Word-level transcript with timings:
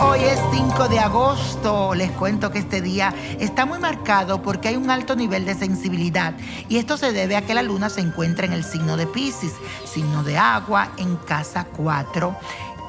hoy 0.00 0.20
es 0.20 0.38
5 0.52 0.88
de 0.88 0.98
agosto. 0.98 1.94
Les 1.94 2.10
cuento 2.12 2.50
que 2.50 2.58
este 2.58 2.80
día 2.80 3.14
está 3.38 3.66
muy 3.66 3.78
marcado 3.78 4.42
porque 4.42 4.68
hay 4.68 4.76
un 4.76 4.90
alto 4.90 5.16
nivel 5.16 5.44
de 5.44 5.54
sensibilidad 5.54 6.34
y 6.68 6.78
esto 6.78 6.96
se 6.96 7.12
debe 7.12 7.36
a 7.36 7.42
que 7.42 7.54
la 7.54 7.62
luna 7.62 7.90
se 7.90 8.00
encuentra 8.00 8.46
en 8.46 8.52
el 8.52 8.64
signo 8.64 8.96
de 8.96 9.06
Pisces, 9.06 9.52
signo 9.84 10.22
de 10.22 10.38
agua 10.38 10.90
en 10.98 11.16
casa 11.16 11.66
4 11.76 12.36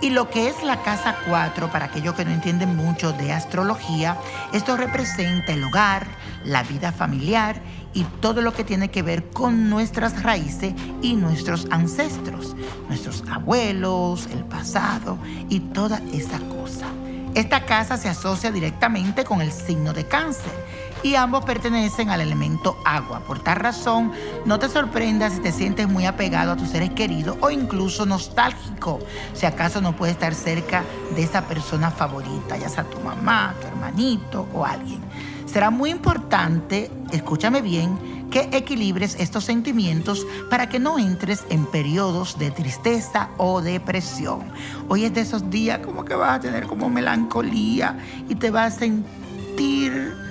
y 0.00 0.10
lo 0.10 0.30
que 0.30 0.48
es 0.48 0.62
la 0.62 0.82
casa 0.82 1.16
4, 1.26 1.72
para 1.72 1.86
aquellos 1.86 2.14
que 2.14 2.24
no 2.24 2.30
entienden 2.30 2.76
mucho 2.76 3.12
de 3.12 3.32
astrología, 3.32 4.16
esto 4.52 4.76
representa 4.76 5.52
el 5.52 5.64
hogar, 5.64 6.06
la 6.44 6.62
vida 6.62 6.92
familiar 6.92 7.60
y 7.94 8.04
todo 8.20 8.40
lo 8.40 8.52
que 8.52 8.62
tiene 8.62 8.90
que 8.90 9.02
ver 9.02 9.28
con 9.30 9.68
nuestras 9.68 10.22
raíces 10.22 10.72
y 11.02 11.16
nuestros 11.16 11.66
ancestros, 11.70 12.54
nuestros 12.86 13.24
abuelos, 13.28 14.28
el 14.32 14.44
pasado 14.44 15.18
y 15.48 15.58
toda 15.60 16.00
esa 16.12 16.38
cosa. 16.38 16.86
Esta 17.34 17.66
casa 17.66 17.96
se 17.96 18.08
asocia 18.08 18.52
directamente 18.52 19.24
con 19.24 19.40
el 19.42 19.50
signo 19.50 19.92
de 19.92 20.06
cáncer 20.06 20.52
y 21.02 21.14
ambos 21.14 21.44
pertenecen 21.44 22.10
al 22.10 22.20
elemento 22.20 22.76
agua. 22.84 23.20
Por 23.20 23.38
tal 23.40 23.56
razón, 23.56 24.12
no 24.44 24.58
te 24.58 24.68
sorprendas 24.68 25.34
si 25.34 25.40
te 25.40 25.52
sientes 25.52 25.88
muy 25.88 26.06
apegado 26.06 26.52
a 26.52 26.56
tus 26.56 26.68
seres 26.68 26.90
queridos 26.90 27.36
o 27.40 27.50
incluso 27.50 28.06
nostálgico, 28.06 28.98
si 29.34 29.46
acaso 29.46 29.80
no 29.80 29.94
puedes 29.94 30.14
estar 30.14 30.34
cerca 30.34 30.84
de 31.14 31.22
esa 31.22 31.46
persona 31.46 31.90
favorita, 31.90 32.56
ya 32.56 32.68
sea 32.68 32.84
tu 32.84 33.00
mamá, 33.00 33.54
tu 33.60 33.66
hermanito 33.66 34.46
o 34.52 34.64
alguien. 34.64 35.00
Será 35.46 35.70
muy 35.70 35.90
importante, 35.90 36.90
escúchame 37.10 37.62
bien, 37.62 38.18
que 38.30 38.50
equilibres 38.52 39.16
estos 39.18 39.44
sentimientos 39.44 40.26
para 40.50 40.68
que 40.68 40.78
no 40.78 40.98
entres 40.98 41.44
en 41.48 41.64
periodos 41.64 42.38
de 42.38 42.50
tristeza 42.50 43.30
o 43.38 43.62
depresión. 43.62 44.52
Hoy 44.88 45.04
es 45.04 45.14
de 45.14 45.22
esos 45.22 45.48
días 45.48 45.78
como 45.78 46.04
que 46.04 46.14
vas 46.14 46.36
a 46.36 46.40
tener 46.40 46.66
como 46.66 46.90
melancolía 46.90 47.98
y 48.28 48.34
te 48.34 48.50
vas 48.50 48.76
a 48.76 48.78
sentir 48.80 50.27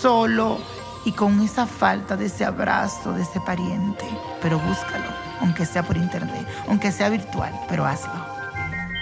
solo 0.00 0.58
y 1.04 1.12
con 1.12 1.40
esa 1.40 1.66
falta 1.66 2.16
de 2.16 2.26
ese 2.26 2.44
abrazo 2.44 3.12
de 3.12 3.22
ese 3.22 3.40
pariente. 3.40 4.04
Pero 4.42 4.58
búscalo, 4.58 5.06
aunque 5.40 5.66
sea 5.66 5.82
por 5.82 5.96
internet, 5.96 6.46
aunque 6.68 6.92
sea 6.92 7.08
virtual, 7.08 7.52
pero 7.68 7.86
hazlo. 7.86 8.12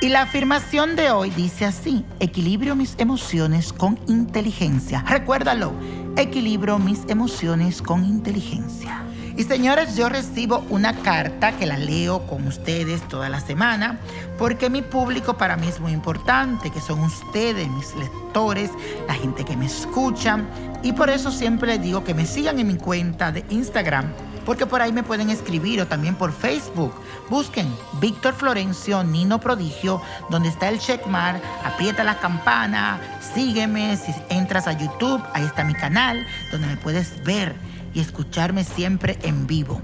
Y 0.00 0.11
la 0.11 0.22
afirmación 0.22 0.94
de 0.94 1.11
hoy 1.11 1.30
dice 1.30 1.64
así, 1.64 2.05
equilibrio 2.20 2.77
mis 2.77 2.94
emociones 2.98 3.72
con 3.72 3.98
inteligencia. 4.06 5.03
Recuérdalo, 5.08 5.72
equilibrio 6.16 6.78
mis 6.78 7.00
emociones 7.08 7.81
con 7.81 8.05
inteligencia. 8.05 9.03
Y 9.37 9.42
señores, 9.42 9.97
yo 9.97 10.09
recibo 10.09 10.65
una 10.70 10.95
carta 11.03 11.53
que 11.53 11.67
la 11.67 11.77
leo 11.77 12.27
con 12.27 12.47
ustedes 12.47 13.06
toda 13.06 13.29
la 13.29 13.41
semana, 13.41 13.98
porque 14.39 14.70
mi 14.70 14.81
público 14.81 15.37
para 15.37 15.59
mí 15.59 15.69
es 15.69 15.78
muy 15.78 15.93
importante, 15.93 16.70
que 16.70 16.81
son 16.81 17.01
ustedes, 17.01 17.69
mis 17.69 17.95
lectores, 17.97 18.70
la 19.06 19.12
gente 19.12 19.45
que 19.45 19.55
me 19.55 19.67
escucha. 19.67 20.41
Y 20.83 20.93
por 20.93 21.11
eso 21.11 21.31
siempre 21.31 21.69
les 21.69 21.83
digo 21.83 22.03
que 22.03 22.15
me 22.15 22.25
sigan 22.25 22.59
en 22.59 22.67
mi 22.67 22.77
cuenta 22.77 23.31
de 23.31 23.45
Instagram 23.51 24.06
porque 24.47 24.65
por 24.65 24.81
ahí 24.81 24.93
me 24.93 25.03
pueden 25.03 25.28
escribir 25.28 25.81
o 25.83 25.89
también 25.89 26.15
por 26.15 26.33
Facebook. 26.33 26.95
Busquen 27.28 27.67
Víctor 28.00 28.33
Florencio 28.33 29.03
Nino 29.03 29.41
Prodigio, 29.41 30.00
donde 30.31 30.48
está 30.48 30.69
el 30.69 30.78
checkmark, 30.78 31.43
aprieta 31.65 32.05
la 32.05 32.21
campana, 32.21 33.00
sígueme, 33.34 33.97
si 33.97 34.15
entras 34.31 34.69
a 34.69 34.73
YouTube, 34.73 35.21
ahí 35.34 35.45
está 35.45 35.65
mi 35.65 35.75
canal, 35.75 36.25
donde 36.53 36.69
me 36.69 36.77
puedes 36.77 37.23
ver 37.25 37.56
y 37.97 38.00
escucharme 38.00 38.62
siempre 38.62 39.19
en 39.22 39.47
vivo. 39.47 39.80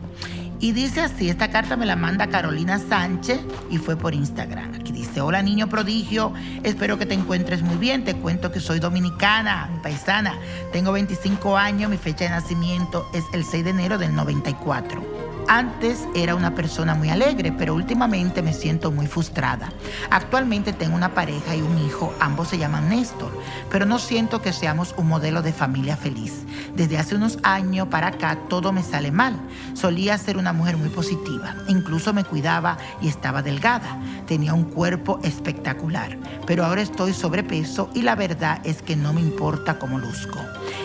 Y 0.60 0.72
dice 0.72 1.00
así, 1.00 1.30
esta 1.30 1.50
carta 1.50 1.76
me 1.76 1.86
la 1.86 1.96
manda 1.96 2.28
Carolina 2.28 2.78
Sánchez 2.78 3.40
y 3.70 3.78
fue 3.78 3.96
por 3.96 4.14
Instagram. 4.14 4.74
Aquí 4.74 4.92
dice, 4.92 5.22
hola 5.22 5.42
niño 5.42 5.68
prodigio, 5.68 6.32
espero 6.62 6.98
que 6.98 7.06
te 7.06 7.14
encuentres 7.14 7.62
muy 7.62 7.76
bien. 7.78 8.04
Te 8.04 8.14
cuento 8.14 8.52
que 8.52 8.60
soy 8.60 8.80
dominicana, 8.80 9.80
paisana. 9.82 10.38
Tengo 10.72 10.92
25 10.92 11.56
años, 11.56 11.90
mi 11.90 11.96
fecha 11.96 12.24
de 12.24 12.30
nacimiento 12.30 13.08
es 13.14 13.24
el 13.32 13.44
6 13.44 13.64
de 13.64 13.70
enero 13.70 13.96
del 13.96 14.14
94. 14.14 15.31
Antes 15.54 16.08
era 16.14 16.34
una 16.34 16.54
persona 16.54 16.94
muy 16.94 17.10
alegre, 17.10 17.52
pero 17.52 17.74
últimamente 17.74 18.40
me 18.40 18.54
siento 18.54 18.90
muy 18.90 19.06
frustrada. 19.06 19.70
Actualmente 20.08 20.72
tengo 20.72 20.96
una 20.96 21.12
pareja 21.12 21.54
y 21.54 21.60
un 21.60 21.76
hijo, 21.76 22.14
ambos 22.20 22.48
se 22.48 22.56
llaman 22.56 22.88
Néstor, 22.88 23.30
pero 23.70 23.84
no 23.84 23.98
siento 23.98 24.40
que 24.40 24.54
seamos 24.54 24.94
un 24.96 25.08
modelo 25.08 25.42
de 25.42 25.52
familia 25.52 25.98
feliz. 25.98 26.46
Desde 26.74 26.96
hace 26.96 27.16
unos 27.16 27.38
años 27.42 27.88
para 27.88 28.06
acá 28.06 28.38
todo 28.48 28.72
me 28.72 28.82
sale 28.82 29.12
mal. 29.12 29.38
Solía 29.74 30.16
ser 30.16 30.38
una 30.38 30.54
mujer 30.54 30.78
muy 30.78 30.88
positiva, 30.88 31.54
incluso 31.68 32.14
me 32.14 32.24
cuidaba 32.24 32.78
y 33.02 33.08
estaba 33.08 33.42
delgada. 33.42 33.98
Tenía 34.26 34.54
un 34.54 34.64
cuerpo 34.64 35.20
espectacular, 35.22 36.16
pero 36.46 36.64
ahora 36.64 36.80
estoy 36.80 37.12
sobrepeso 37.12 37.90
y 37.92 38.00
la 38.00 38.14
verdad 38.14 38.62
es 38.64 38.80
que 38.80 38.96
no 38.96 39.12
me 39.12 39.20
importa 39.20 39.78
cómo 39.78 39.98
luzco. 39.98 40.38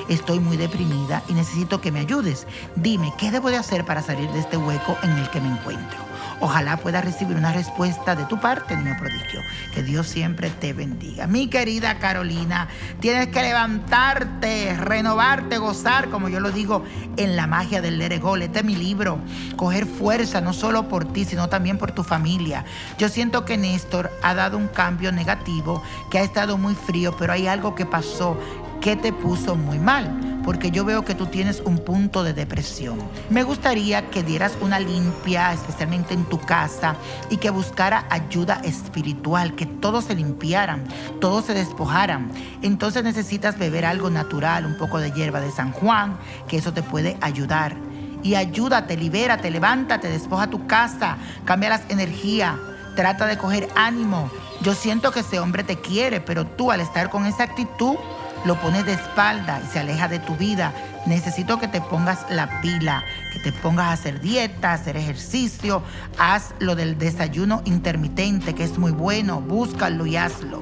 Estoy 0.09 0.39
muy 0.39 0.57
deprimida 0.57 1.23
y 1.29 1.33
necesito 1.33 1.79
que 1.79 1.91
me 1.91 1.99
ayudes. 1.99 2.47
Dime, 2.75 3.13
¿qué 3.17 3.31
debo 3.31 3.49
de 3.49 3.57
hacer 3.57 3.85
para 3.85 4.01
salir 4.01 4.29
de 4.31 4.39
este 4.39 4.56
hueco 4.57 4.97
en 5.03 5.11
el 5.11 5.29
que 5.29 5.41
me 5.41 5.49
encuentro? 5.49 6.07
Ojalá 6.39 6.77
pueda 6.77 7.01
recibir 7.01 7.35
una 7.35 7.51
respuesta 7.51 8.15
de 8.15 8.25
tu 8.25 8.39
parte, 8.39 8.75
niño 8.75 8.95
prodigio. 8.99 9.41
Que 9.73 9.81
Dios 9.81 10.07
siempre 10.07 10.51
te 10.51 10.71
bendiga. 10.71 11.25
Mi 11.25 11.47
querida 11.47 11.97
Carolina, 11.97 12.67
tienes 12.99 13.29
que 13.29 13.41
levantarte, 13.41 14.75
renovarte, 14.77 15.57
gozar, 15.57 16.09
como 16.09 16.29
yo 16.29 16.39
lo 16.39 16.51
digo 16.51 16.83
en 17.17 17.35
la 17.35 17.47
magia 17.47 17.81
del 17.81 17.97
Leregol. 17.97 18.43
Este 18.43 18.59
es 18.59 18.65
mi 18.65 18.75
libro. 18.75 19.19
Coger 19.55 19.87
fuerza, 19.87 20.39
no 20.39 20.53
solo 20.53 20.87
por 20.87 21.11
ti, 21.11 21.25
sino 21.25 21.49
también 21.49 21.79
por 21.79 21.91
tu 21.91 22.03
familia. 22.03 22.65
Yo 22.99 23.09
siento 23.09 23.43
que 23.43 23.57
Néstor 23.57 24.11
ha 24.21 24.35
dado 24.35 24.57
un 24.57 24.67
cambio 24.67 25.11
negativo, 25.11 25.81
que 26.11 26.19
ha 26.19 26.23
estado 26.23 26.59
muy 26.59 26.75
frío, 26.75 27.15
pero 27.17 27.33
hay 27.33 27.47
algo 27.47 27.73
que 27.73 27.87
pasó 27.87 28.37
¿Qué 28.81 28.95
te 28.95 29.11
puso 29.11 29.55
muy 29.55 29.79
mal? 29.79 30.36
Porque 30.47 30.71
yo 30.71 30.85
veo 30.85 31.03
que 31.03 31.13
tú 31.13 31.25
tienes 31.25 31.61
un 31.65 31.77
punto 31.77 32.23
de 32.23 32.31
depresión. 32.31 32.99
Me 33.29 33.43
gustaría 33.43 34.09
que 34.09 34.23
dieras 34.23 34.57
una 34.61 34.79
limpia, 34.79 35.51
especialmente 35.51 36.13
en 36.13 36.23
tu 36.23 36.39
casa, 36.39 36.95
y 37.29 37.35
que 37.35 37.49
buscara 37.49 38.05
ayuda 38.09 38.61
espiritual, 38.63 39.55
que 39.55 39.65
todos 39.65 40.05
se 40.05 40.15
limpiaran, 40.15 40.85
todos 41.19 41.43
se 41.43 41.53
despojaran. 41.53 42.31
Entonces 42.61 43.03
necesitas 43.03 43.59
beber 43.59 43.85
algo 43.85 44.09
natural, 44.09 44.65
un 44.65 44.77
poco 44.77 44.99
de 44.99 45.11
hierba 45.11 45.41
de 45.41 45.51
San 45.51 45.73
Juan, 45.73 46.17
que 46.47 46.55
eso 46.55 46.71
te 46.71 46.81
puede 46.81 47.17
ayudar. 47.19 47.75
Y 48.23 48.35
ayúdate, 48.35 48.95
libérate, 48.95 49.51
levántate, 49.51 50.07
despoja 50.07 50.47
tu 50.47 50.65
casa, 50.65 51.17
cambia 51.43 51.71
las 51.71 51.81
energías, 51.89 52.55
trata 52.95 53.25
de 53.25 53.37
coger 53.37 53.67
ánimo. 53.75 54.31
Yo 54.61 54.73
siento 54.75 55.11
que 55.11 55.19
ese 55.19 55.41
hombre 55.41 55.65
te 55.65 55.81
quiere, 55.81 56.21
pero 56.21 56.47
tú 56.47 56.71
al 56.71 56.79
estar 56.79 57.09
con 57.09 57.25
esa 57.25 57.43
actitud, 57.43 57.97
lo 58.45 58.59
pones 58.61 58.85
de 58.85 58.93
espalda 58.93 59.59
y 59.63 59.67
se 59.67 59.79
aleja 59.79 60.07
de 60.07 60.19
tu 60.19 60.35
vida. 60.35 60.73
Necesito 61.05 61.59
que 61.59 61.67
te 61.67 61.81
pongas 61.81 62.25
la 62.29 62.61
pila, 62.61 63.03
que 63.33 63.39
te 63.39 63.51
pongas 63.51 63.87
a 63.87 63.91
hacer 63.93 64.21
dieta, 64.21 64.73
hacer 64.73 64.97
ejercicio, 64.97 65.81
haz 66.17 66.53
lo 66.59 66.75
del 66.75 66.97
desayuno 66.97 67.61
intermitente, 67.65 68.55
que 68.55 68.63
es 68.63 68.77
muy 68.77 68.91
bueno, 68.91 69.41
búscalo 69.41 70.05
y 70.05 70.17
hazlo. 70.17 70.61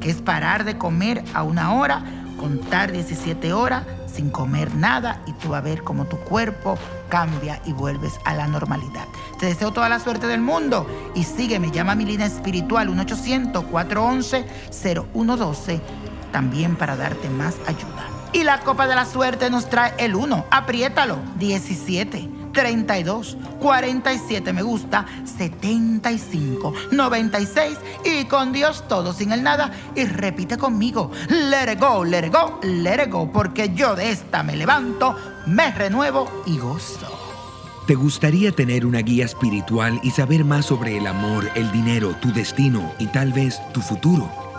Que 0.00 0.10
es 0.10 0.22
parar 0.22 0.64
de 0.64 0.78
comer 0.78 1.22
a 1.34 1.42
una 1.42 1.74
hora, 1.74 2.02
contar 2.38 2.92
17 2.92 3.52
horas 3.52 3.84
sin 4.12 4.30
comer 4.30 4.74
nada 4.74 5.22
y 5.26 5.32
tú 5.34 5.50
vas 5.50 5.60
a 5.60 5.64
ver 5.64 5.82
cómo 5.82 6.06
tu 6.06 6.16
cuerpo 6.18 6.78
cambia 7.08 7.60
y 7.64 7.72
vuelves 7.72 8.14
a 8.24 8.34
la 8.34 8.46
normalidad. 8.46 9.06
Te 9.38 9.46
deseo 9.46 9.72
toda 9.72 9.88
la 9.88 9.98
suerte 9.98 10.26
del 10.26 10.40
mundo 10.40 10.86
y 11.14 11.24
sígueme, 11.24 11.70
llama 11.70 11.92
a 11.92 11.96
mi 11.96 12.04
línea 12.04 12.26
espiritual 12.26 12.88
1-800-411-0112 12.88 15.80
también 16.30 16.76
para 16.76 16.96
darte 16.96 17.28
más 17.28 17.56
ayuda. 17.66 18.08
Y 18.32 18.44
la 18.44 18.60
copa 18.60 18.86
de 18.86 18.94
la 18.94 19.06
suerte 19.06 19.50
nos 19.50 19.68
trae 19.68 19.92
el 19.98 20.14
1, 20.14 20.46
apriétalo, 20.50 21.18
17. 21.38 22.40
32, 22.52 23.36
47 23.60 24.52
me 24.52 24.62
gusta, 24.62 25.06
75, 25.24 26.72
96 26.90 27.78
y 28.04 28.24
con 28.24 28.52
Dios 28.52 28.84
todo 28.88 29.12
sin 29.12 29.32
el 29.32 29.42
nada 29.42 29.70
y 29.94 30.04
repite 30.04 30.58
conmigo, 30.58 31.10
let 31.28 31.72
it 31.72 31.80
go, 31.80 32.04
let 32.04 32.26
it 32.26 32.32
go, 32.32 32.58
let 32.62 33.04
it 33.04 33.10
go, 33.10 33.30
porque 33.30 33.72
yo 33.74 33.94
de 33.94 34.10
esta 34.10 34.42
me 34.42 34.56
levanto, 34.56 35.16
me 35.46 35.70
renuevo 35.70 36.42
y 36.46 36.58
gozo. 36.58 37.06
¿Te 37.86 37.94
gustaría 37.94 38.52
tener 38.52 38.86
una 38.86 39.00
guía 39.00 39.24
espiritual 39.24 39.98
y 40.02 40.10
saber 40.10 40.44
más 40.44 40.66
sobre 40.66 40.96
el 40.96 41.06
amor, 41.06 41.50
el 41.54 41.72
dinero, 41.72 42.14
tu 42.20 42.32
destino 42.32 42.92
y 42.98 43.06
tal 43.06 43.32
vez 43.32 43.60
tu 43.72 43.80
futuro? 43.80 44.39